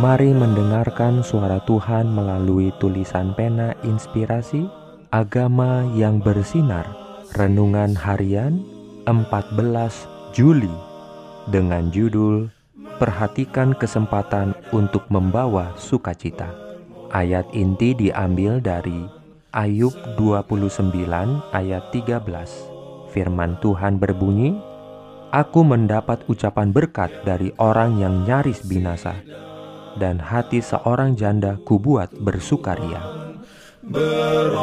Mari 0.00 0.32
mendengarkan 0.32 1.20
suara 1.20 1.60
Tuhan 1.68 2.08
melalui 2.08 2.72
tulisan 2.80 3.36
pena 3.36 3.76
inspirasi 3.84 4.64
Agama 5.12 5.84
yang 5.92 6.24
bersinar 6.24 6.88
Renungan 7.36 7.92
Harian 7.92 8.64
14 9.04 9.60
Juli 10.32 10.72
Dengan 11.52 11.92
judul 11.92 12.48
Perhatikan 12.96 13.76
kesempatan 13.76 14.56
untuk 14.72 15.04
membawa 15.12 15.76
sukacita. 15.76 16.48
Ayat 17.12 17.44
inti 17.52 17.92
diambil 17.92 18.56
dari 18.56 19.04
Ayub 19.52 19.92
29 20.16 20.96
ayat 21.52 21.84
13 21.92 22.24
Firman 23.12 23.60
Tuhan 23.60 24.00
berbunyi 24.00 24.56
Aku 25.28 25.60
mendapat 25.60 26.24
ucapan 26.24 26.72
berkat 26.72 27.12
dari 27.28 27.52
orang 27.60 28.00
yang 28.00 28.24
nyaris 28.24 28.64
binasa 28.64 29.12
dan 29.98 30.20
hati 30.20 30.60
seorang 30.62 31.16
janda 31.18 31.56
kubuat 31.64 32.12
bersukaria. 32.20 33.00
Beroleh 33.80 34.60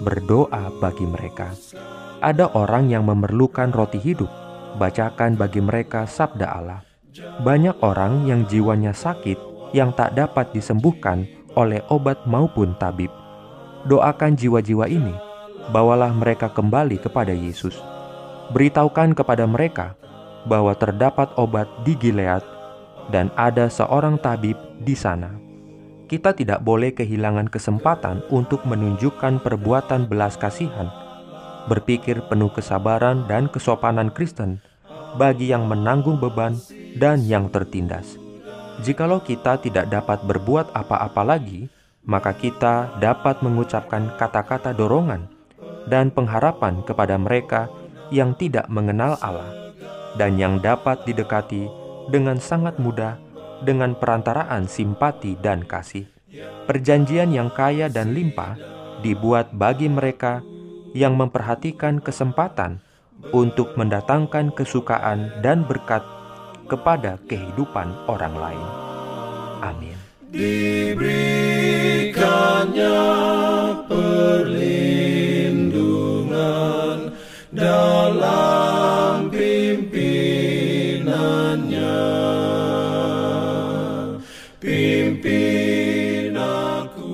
Berdoa 0.00 0.72
bagi 0.80 1.04
mereka. 1.04 1.52
Ada 2.20 2.52
orang 2.56 2.88
yang 2.88 3.04
memerlukan 3.04 3.70
roti 3.72 4.00
hidup. 4.00 4.28
Bacakan 4.80 5.36
bagi 5.36 5.60
mereka 5.60 6.08
sabda 6.08 6.46
Allah. 6.48 6.80
Banyak 7.42 7.82
orang 7.84 8.24
yang 8.24 8.46
jiwanya 8.48 8.96
sakit 8.96 9.36
yang 9.76 9.92
tak 9.94 10.16
dapat 10.16 10.50
disembuhkan 10.56 11.26
oleh 11.58 11.84
obat 11.92 12.24
maupun 12.24 12.74
tabib. 12.78 13.10
Doakan 13.86 14.36
jiwa-jiwa 14.38 14.86
ini, 14.86 15.14
bawalah 15.74 16.12
mereka 16.14 16.52
kembali 16.52 17.00
kepada 17.02 17.34
Yesus 17.34 17.99
beritahukan 18.50 19.14
kepada 19.14 19.46
mereka 19.46 19.94
bahwa 20.46 20.72
terdapat 20.74 21.30
obat 21.36 21.68
di 21.84 21.94
Gilead 21.94 22.42
dan 23.10 23.28
ada 23.34 23.66
seorang 23.66 24.16
tabib 24.18 24.56
di 24.80 24.94
sana. 24.94 25.34
Kita 26.10 26.34
tidak 26.34 26.66
boleh 26.66 26.90
kehilangan 26.90 27.46
kesempatan 27.46 28.26
untuk 28.34 28.66
menunjukkan 28.66 29.46
perbuatan 29.46 30.10
belas 30.10 30.34
kasihan, 30.34 30.90
berpikir 31.70 32.18
penuh 32.26 32.50
kesabaran 32.50 33.30
dan 33.30 33.46
kesopanan 33.46 34.10
Kristen 34.10 34.58
bagi 35.14 35.54
yang 35.54 35.70
menanggung 35.70 36.18
beban 36.18 36.58
dan 36.98 37.22
yang 37.22 37.46
tertindas. 37.46 38.18
Jikalau 38.82 39.22
kita 39.22 39.62
tidak 39.62 39.86
dapat 39.92 40.24
berbuat 40.26 40.74
apa-apa 40.74 41.22
lagi, 41.22 41.70
maka 42.02 42.34
kita 42.34 42.98
dapat 42.98 43.38
mengucapkan 43.44 44.10
kata-kata 44.18 44.74
dorongan 44.74 45.28
dan 45.86 46.10
pengharapan 46.10 46.82
kepada 46.82 47.14
mereka 47.20 47.70
yang 48.10 48.34
tidak 48.34 48.66
mengenal 48.66 49.16
Allah 49.22 49.74
dan 50.18 50.36
yang 50.36 50.58
dapat 50.58 51.06
didekati 51.06 51.70
dengan 52.10 52.42
sangat 52.42 52.76
mudah 52.82 53.16
dengan 53.62 53.94
perantaraan 53.94 54.66
simpati 54.66 55.38
dan 55.38 55.62
kasih. 55.64 56.10
Perjanjian 56.66 57.34
yang 57.34 57.50
kaya 57.50 57.90
dan 57.90 58.14
limpah 58.14 58.54
dibuat 59.02 59.50
bagi 59.54 59.90
mereka 59.90 60.42
yang 60.94 61.14
memperhatikan 61.14 62.02
kesempatan 62.02 62.82
untuk 63.30 63.74
mendatangkan 63.78 64.54
kesukaan 64.54 65.30
dan 65.44 65.66
berkat 65.66 66.02
kepada 66.70 67.18
kehidupan 67.26 67.90
orang 68.06 68.34
lain. 68.34 68.66
Amin. 69.60 69.98
Diberikannya 70.30 71.49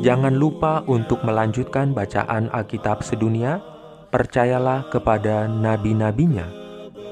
Jangan 0.06 0.38
lupa 0.38 0.86
untuk 0.86 1.26
melanjutkan 1.26 1.90
bacaan 1.90 2.46
Alkitab 2.54 3.02
sedunia. 3.02 3.58
Percayalah 4.14 4.86
kepada 4.86 5.50
nabi-nabinya 5.50 6.46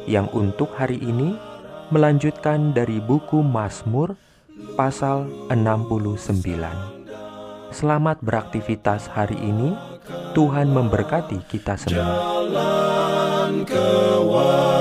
yang 0.06 0.31
untuk 0.31 0.71
hari 0.78 1.03
ini 1.03 1.34
melanjutkan 1.91 2.71
dari 2.71 3.03
buku 3.03 3.43
Mazmur 3.43 4.15
pasal 4.78 5.27
69. 5.50 6.38
Selamat 7.75 8.22
beraktivitas 8.22 9.11
hari 9.11 9.43
ini. 9.43 9.75
Tuhan 10.31 10.71
memberkati 10.71 11.43
kita 11.50 11.75
semua. 11.75 11.99
Jalan 11.99 13.66
kewajiban. 13.66 14.75